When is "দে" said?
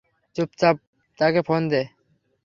1.71-1.81